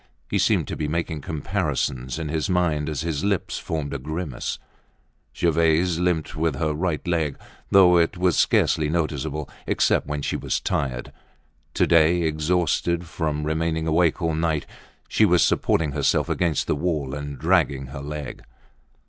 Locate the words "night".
14.33-14.65